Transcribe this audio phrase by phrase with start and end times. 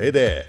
[0.00, 0.42] Hey there.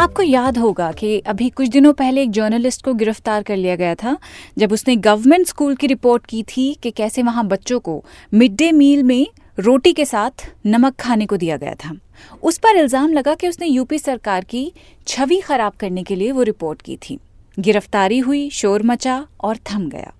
[0.00, 3.94] आपको याद होगा कि अभी कुछ दिनों पहले एक जर्नलिस्ट को गिरफ़्तार कर लिया गया
[3.94, 4.16] था,
[4.58, 8.04] जब उसने गवर्नमेंट स्कूल की रिपोर्ट की थी कि कैसे वहाँ बच्चों को
[8.34, 9.26] मिड डे मील में
[9.58, 10.30] रोटी के साथ
[10.66, 11.96] नमक खाने को दिया गया था।
[12.42, 14.72] उस पर इल्ज़ाम लगा कि उसने यूपी सरकार की
[15.06, 17.18] छवि खराब करने के लिए वो रिपोर्ट की थी।
[17.58, 20.12] गिरफ्तारी हुई, शोर मचा और थम गया।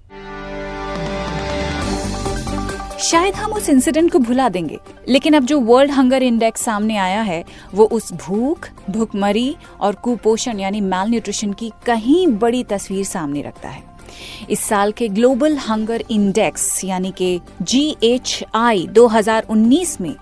[3.05, 4.79] शायद हम उस इंसिडेंट को भुला देंगे।
[5.09, 7.45] लेकिन अब जो वर्ल्ड हंगर इंडेक्स सामने आया है,
[7.75, 13.69] वो उस भूख, भूखमरी और कुपोषण यानी माल न्यूट्रिशन की कहीं बड़ी तस्वीर सामने रखता
[13.69, 13.83] है।
[14.51, 20.15] इस साल के ग्लोबल हंगर इंडेक्स यानी के जी एच आई दो हज़ार उन्नीस में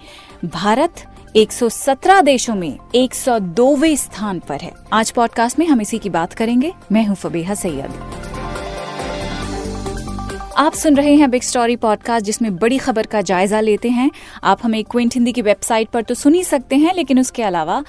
[0.44, 1.04] भारत
[1.36, 6.72] 117 देशों में 102वें स्थान पर है। आज पॉडकास्ट में हम इसी की बात करेंगे।
[6.92, 8.21] मैं हूँ फबीहा सैयद।
[10.58, 14.10] आप सुन रहे हैं बिग स्टोरी पॉडकास्ट जिसमें बड़ी खबर का जायजा लेते हैं।
[14.44, 17.82] आप हमें क्विंट हिंदी की वेबसाइट पर तो सुन ही सकते हैं, लेकिन उसके अलावा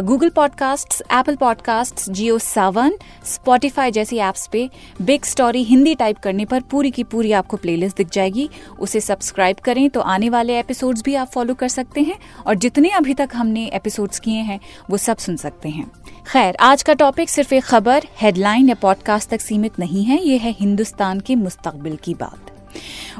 [0.00, 2.92] Google podcast Apple podcast Jio Saavn
[3.24, 4.68] Spotify जैसी एप्स पे
[5.02, 8.48] बिग स्टोरी हिंदी टाइप करने पर पूरी की पूरी आपको प्लेलिस्ट दिख जाएगी।
[8.80, 12.90] उसे सब्सक्राइब करें तो आने वाले एपिसोड्स भी आप फॉलो कर सकते हैं, और जितने
[12.90, 15.90] अभी तक हमने एपिसोड्स किए हैं, वो सब सुन सकते हैं।
[16.26, 20.38] खैर, आज का टॉपिक सिर्फ़ एक खबर हेडलाइन या पॉडकास्ट तक सीमित नहीं है, ये
[20.38, 22.50] है हिंदुस्तान के मुस्तकबिल की बात।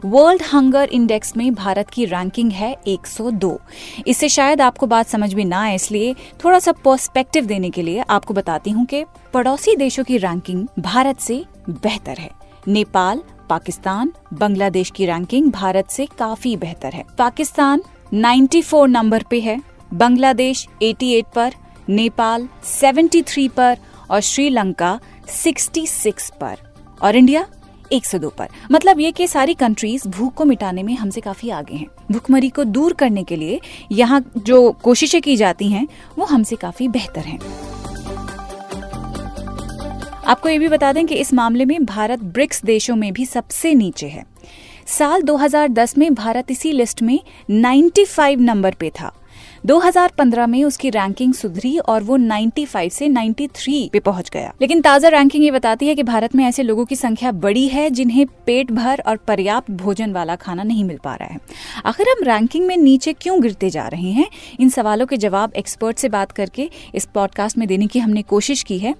[0.05, 3.59] वर्ल्ड हंगर इंडेक्स में भारत की रैंकिंग है 102
[4.07, 8.05] इससे शायद आपको बात समझ में ना आए, इसलिए थोड़ा सा पर्सपेक्टिव देने के लिए
[8.11, 12.31] आपको बताती हूँ कि पड़ोसी देशों की रैंकिंग भारत से बेहतर है।
[12.69, 17.83] नेपाल, पाकिस्तान, बांग्लादेश की रैंकिंग भारत से काफ़ी बेहतर है। पाकिस्तान
[18.15, 19.61] 94 नंबर पे है,
[19.95, 21.55] बांग्लादेश 88 पर,
[21.89, 23.79] नेपाल 73 पर
[24.11, 26.57] और श्रीलंका 66 पर।
[27.03, 27.47] और इंडिया?
[27.95, 31.87] 102 पर। मतलब ये कि सारी कंट्रीज़ भूख को मिटाने में हमसे काफ़ी आगे हैं।
[32.13, 33.61] भूखमरी को दूर करने के लिए
[33.93, 37.39] यहाँ जो कोशिशें की जाती हैं, वो हमसे काफ़ी बेहतर हैं।
[40.27, 43.75] आपको ये भी बता दें कि इस मामले में भारत ब्रिक्स देशों में भी सबसे
[43.75, 44.25] नीचे है।
[44.87, 47.21] साल 2010 में भारत इसी लिस्ट में
[47.51, 49.13] 95 नंबर पे था।
[49.67, 55.09] 2015 में उसकी रैंकिंग सुधरी और वो 95 से 93 पे पहुँच गया। लेकिन ताज़ा
[55.09, 58.73] रैंकिंग ये बताती है कि भारत में ऐसे लोगों की संख्या बड़ी है जिन्हें पेट
[58.73, 61.41] भर और पर्याप्त भोजन वाला खाना नहीं मिल पा रहा है।
[61.87, 64.27] आखिर हम रैंकिंग में नीचे क्यों गिरते जा रहे हैं?
[64.61, 68.63] इन सवालों के जवाब एक्सपर्ट से बात करके इस पॉडकास्ट में देने की हमने कोशिश
[68.63, 68.95] की है।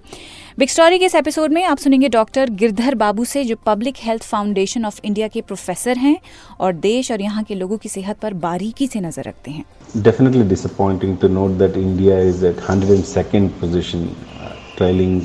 [0.59, 4.23] बिग स्टोरी के इस एपिसोड में आप सुनेंगे डॉक्टर गिरधर बाबू से, जो public health
[4.23, 6.17] foundation of India के प्रोफेसर हैं
[6.61, 9.65] और देश और यहाँ के लोगों की सेहत पर बारीकी से नज़र रखते हैं।
[9.97, 14.09] Definitely disappointing to note that India is at hundred and second position
[14.77, 15.21] trailing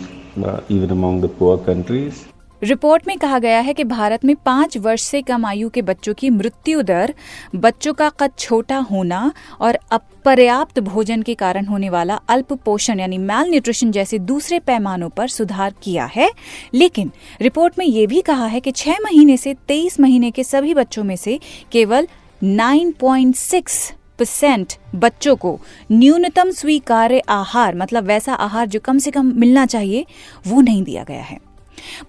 [0.72, 1.30] even among the
[1.66, 2.26] countries
[2.64, 6.14] report में कहा गया है कि भारत में पाँच वर्ष से कम आयु के बच्चों
[6.14, 7.14] की मृत्यु दर
[7.56, 13.18] बच्चों का कद छोटा होना और अपर्याप्त भोजन के कारण होने वाला अल्प पोषण यानी
[13.18, 16.31] मैल न्यूट्रिशन जैसे दूसरे पैमानों पर सुधार किया है।
[16.74, 17.12] लेकिन
[17.42, 21.03] रिपोर्ट में यह भी कहा है कि छह महीने से तेईस महीने के सभी बच्चों
[21.03, 21.40] में से
[21.72, 22.08] केवल
[22.44, 25.59] 9.6 परसेंट बच्चों को
[25.92, 30.06] न्यूनतम स्वीकार्य आहार मतलब वैसा आहार जो कम से कम मिलना चाहिए,
[30.48, 31.49] वो नहीं दिया गया है।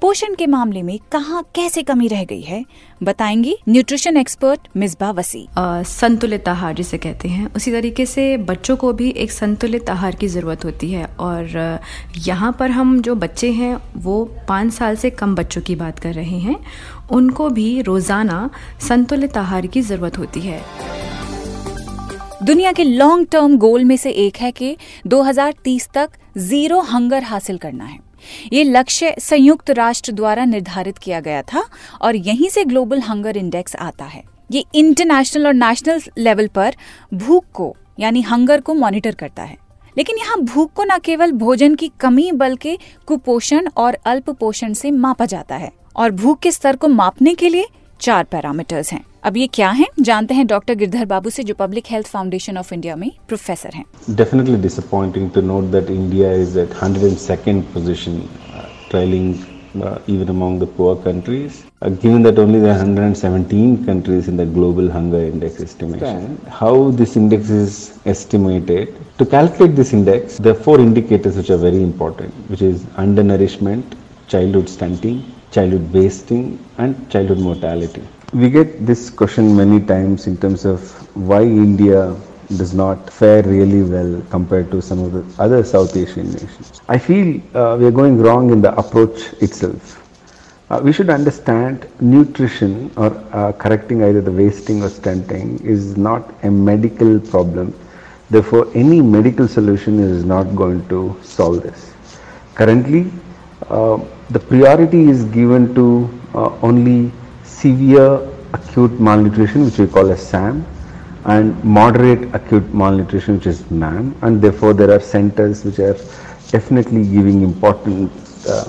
[0.00, 2.64] पोषण के मामले में कहाँ कैसे कमी रह गई है
[3.02, 8.92] बताएँगी न्यूट्रिशन एक्सपर्ट मिसबा वसी। संतुलित आहार जिसे कहते हैं उसी तरीके से बच्चों को
[8.92, 11.80] भी एक संतुलित आहार की ज़रूरत होती है और
[12.26, 16.14] यहाँ पर हम जो बच्चे हैं वो पाँच साल से कम बच्चों की बात कर
[16.14, 16.56] रहे हैं
[17.12, 18.48] उनको भी रोज़ाना
[18.88, 20.62] संतुलित आहार की ज़रूरत होती है।
[22.42, 24.76] दुनिया के लॉन्ग टर्म गोल में से एक है कि
[25.06, 27.98] 2030 तक ज़ीरो हंगर हासिल करना है।
[28.52, 31.68] ये लक्ष्य संयुक्त राष्ट्र द्वारा निर्धारित किया गया था
[32.02, 36.74] और यहीं से ग्लोबल हंगर इंडेक्स आता है। ये इंटरनेशनल और नेशनल लेवल पर
[37.14, 39.56] भूख को, यानी हंगर को मॉनिटर करता है।
[39.98, 44.90] लेकिन यहाँ भूख को न केवल भोजन की कमी, बल्कि कुपोषण और अल्प पोषण से
[44.90, 47.66] मापा जाता है। और भूख के स्तर को मापने के लिए
[48.00, 49.86] चार पैरामीटर्स हैं। अब ये क्या है?
[50.00, 53.84] जानते हैं डॉक्टर गिरधर बाबू से जो public health foundation of India में प्रोफेसर हैं।
[54.16, 58.16] Definitely disappointing to note that India is at hundred and second position
[58.90, 59.34] trailing
[60.10, 61.58] even among the poor countries
[62.02, 67.16] given that only hundred and seventeen countries in the global hunger index estimation how this
[67.16, 67.76] index is
[68.10, 72.86] estimated to calculate this index the four indicators which are very important which is
[73.32, 73.94] undernourishment
[74.56, 75.20] childhood stunting
[75.74, 76.94] childhood wasting and
[77.30, 80.80] childhood mortality We get this question many times in terms of
[81.16, 82.16] why India
[82.56, 86.80] does not fare really well compared to some of the other South Asian nations.
[86.88, 89.96] I feel uh, we are going wrong in the approach itself.
[90.70, 96.32] Uh, we should understand nutrition or uh, correcting either the wasting or stunting is not
[96.44, 97.76] a medical problem.
[98.30, 101.92] Therefore, any medical solution is not going to solve this.
[102.54, 103.10] Currently,
[103.68, 103.98] uh,
[104.30, 107.10] the priority is given to uh, only
[107.60, 110.66] severe acute malnutrition, which we call as SAM,
[111.24, 115.96] and moderate acute malnutrition, which is MAM, and therefore there are centers which are
[116.50, 118.10] definitely giving important
[118.48, 118.64] uh,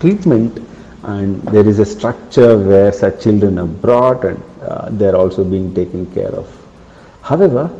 [0.00, 0.66] treatment
[1.04, 5.44] and there is a structure where such children are brought and uh, they are also
[5.44, 6.48] being taken care of.
[7.20, 7.70] However,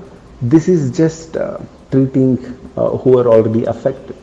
[0.43, 1.59] this is just uh,
[1.91, 2.39] treating
[2.77, 4.17] uh, who are already affected.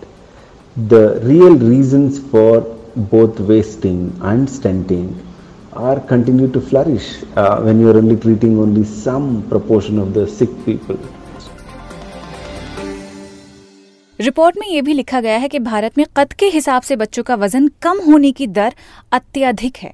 [0.88, 2.62] The real reasons for
[2.96, 5.10] both wasting and stenting
[5.74, 10.28] are continue to flourish uh, when you are only treating only some proportion of the
[10.28, 10.98] sick people.
[14.20, 17.24] Report में यह भी लिखा गया है कि भारत में कद के हिसाब से बच्चों
[17.24, 18.74] का वज़न कम होने की दर
[19.14, 19.94] अत्यधिक है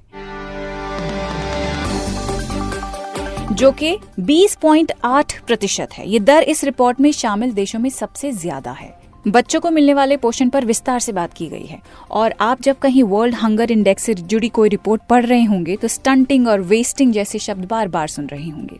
[3.52, 8.72] जो कि 20.8 प्रतिशत है ये दर इस रिपोर्ट में शामिल देशों में सबसे ज़्यादा
[8.72, 11.80] है बच्चों को मिलने वाले पोषण पर विस्तार से बात की गई है।
[12.10, 15.88] और आप जब कहीं वर्ल्ड हंगर इंडेक्स से जुड़ी कोई रिपोर्ट पढ़ रहे होंगे तो
[15.88, 18.78] स्टंटिंग और वेस्टिंग जैसे शब्द बार बार सुन रहे होंगे।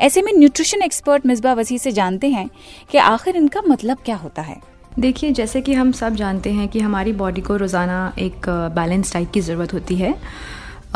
[0.00, 2.48] ऐसे में न्यूट्रिशन एक्सपर्ट मिसबा वसी से जानते हैं
[2.90, 4.60] कि आखिर इनका मतलब क्या होता है।
[4.98, 9.32] देखिए, जैसे कि हम सब जानते हैं कि हमारी बॉडी को रोज़ाना एक बैलेंस डाइट
[9.32, 10.14] की ज़रूरत होती है।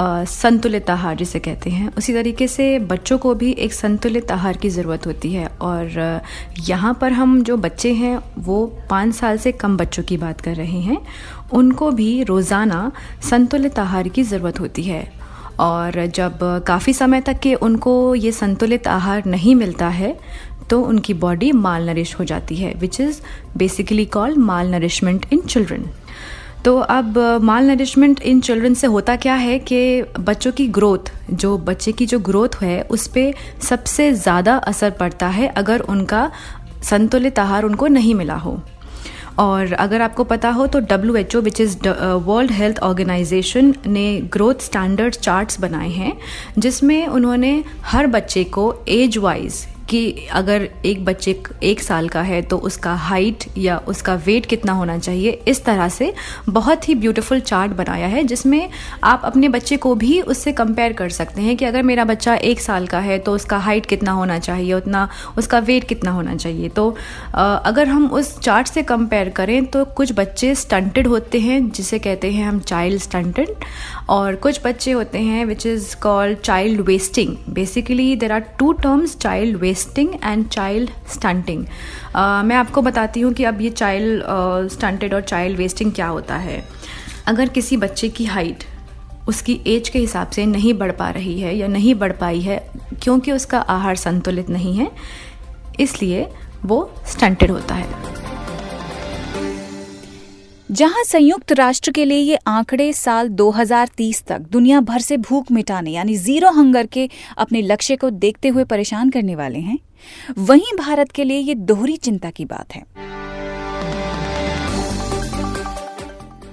[0.00, 4.68] संतुलित आहार जिसे कहते हैं, उसी तरीके से बच्चों को भी एक संतुलित आहार की
[4.70, 6.22] ज़रूरत होती है। और
[6.60, 10.54] यहाँ पर हम जो बच्चे हैं, वो पाँच साल से कम बच्चों की बात कर
[10.54, 10.98] रहे हैं,
[11.52, 12.90] उनको भी रोज़ाना
[13.30, 15.06] संतुलित आहार की ज़रूरत होती है।
[15.60, 20.16] और जब काफ़ी समय तक के उनको ये संतुलित आहार नहीं मिलता है
[20.70, 23.20] तो उनकी बॉडी माल नरिश हो जाती है which is
[23.58, 24.38] basically called
[24.70, 25.84] malnourishment in children
[26.64, 31.56] तो अब माल नरिशमेंट इन चिल्ड्रन से होता क्या है कि बच्चों की ग्रोथ जो
[31.60, 33.32] बच्चे की जो ग्रोथ है, उस पर
[33.62, 36.30] सबसे ज़्यादा असर पड़ता है अगर उनका
[36.82, 38.60] संतुलित आहार उनको नहीं मिला हो।
[39.38, 41.76] और अगर आपको पता हो तो W H O which is
[42.26, 46.16] World Health Organization ने ग्रोथ स्टैंडर्ड चार्ट्स बनाए हैं,
[46.58, 52.40] जिसमें उन्होंने हर बच्चे को एज वाइज कि अगर एक बच्चे एक साल का है
[52.42, 56.12] तो उसका हाइट या उसका वेट कितना होना चाहिए, इस तरह से
[56.50, 58.68] बहुत ही ब्यूटीफुल चार्ट बनाया है, जिसमें
[59.04, 62.60] आप अपने बच्चे को भी उससे कंपेयर कर सकते हैं कि अगर मेरा बच्चा एक
[62.60, 65.08] साल का है तो उसका हाइट कितना होना चाहिए, उतना
[65.38, 66.88] उसका वेट कितना होना चाहिए। तो
[67.34, 72.30] अगर हम उस चार्ट से कंपेयर करें तो कुछ बच्चे स्टंटेड होते हैं, जिसे कहते
[72.32, 73.54] हैं हम चाइल्ड स्टंटेड
[74.12, 79.16] और कुछ बच्चे होते हैं which is called child wasting basically there are two terms
[79.16, 81.64] child wasting and child stunting
[82.46, 84.22] मैं आपको बताती हूँ कि अब ये चाइल्ड
[84.72, 86.62] स्टंटेड uh, और चाइल्ड वेस्टिंग क्या होता है।
[87.26, 88.64] अगर किसी बच्चे की हाइट
[89.28, 92.58] उसकी एज के हिसाब से नहीं बढ़ पा रही है या नहीं बढ़ पाई है
[93.02, 94.90] क्योंकि उसका आहार संतुलित नहीं है
[95.80, 96.28] इसलिए
[96.64, 98.21] वो स्टंटेड होता है।
[100.72, 105.90] जहाँ संयुक्त राष्ट्र के लिए ये आंकड़े साल 2030 तक दुनिया भर से भूख मिटाने,
[105.90, 107.08] यानी ज़ीरो हंगर के
[107.38, 109.78] अपने लक्ष्य को देखते हुए परेशान करने वाले हैं,
[110.38, 112.82] वहीं भारत के लिए ये दोहरी चिंता की बात है।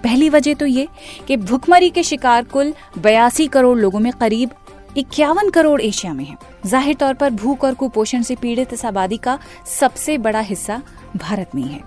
[0.03, 0.87] पहली वजह तो ये
[1.27, 4.49] कि भुखमरी के शिकार कुल बयासी करोड़ लोगों में करीब
[4.97, 9.17] इक्यावन करोड़ एशिया में है। ज़ाहिर तौर पर भूख और कुपोषण से पीड़ित इस आबादी
[9.17, 9.39] का
[9.69, 10.81] सबसे बड़ा हिस्सा
[11.17, 11.81] भारत में है।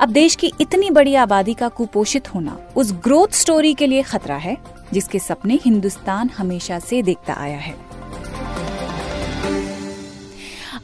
[0.00, 4.36] अब देश की इतनी बड़ी आबादी का कुपोषित होना उस ग्रोथ स्टोरी के लिए खतरा
[4.36, 4.56] है,
[4.92, 7.89] जिसके सपने हिंदुस्तान हमेशा से देखता आया है।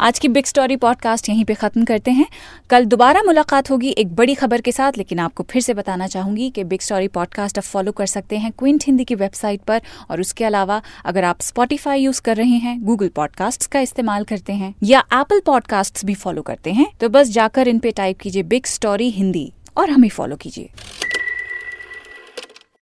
[0.00, 2.26] आज की बिग स्टोरी पॉडकास्ट यहीं पे खत्म करते हैं।
[2.70, 6.48] कल दोबारा मुलाकात होगी एक बड़ी खबर के साथ, लेकिन आपको फिर से बताना चाहूँगी
[6.50, 10.20] कि बिग स्टोरी पॉडकास्ट आप फॉलो कर सकते हैं क्विंट हिंदी की वेबसाइट पर, और
[10.20, 14.74] उसके अलावा अगर आप स्पॉटिफाई यूज़ कर रहे हैं गूगल पॉडकास्ट का इस्तेमाल करते हैं,
[14.82, 18.66] या एप्पल पॉडकास्ट भी फॉलो करते हैं तो बस जाकर इन पे टाइप कीजिए बिग
[18.66, 20.70] स्टोरी हिंदी और हमें फॉलो कीजिए।